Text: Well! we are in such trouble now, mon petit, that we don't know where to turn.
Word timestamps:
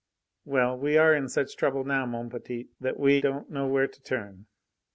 Well! 0.45 0.75
we 0.79 0.97
are 0.97 1.13
in 1.13 1.29
such 1.29 1.55
trouble 1.55 1.83
now, 1.83 2.07
mon 2.07 2.31
petit, 2.31 2.69
that 2.79 2.99
we 2.99 3.21
don't 3.21 3.51
know 3.51 3.67
where 3.67 3.87
to 3.87 4.01
turn. 4.01 4.47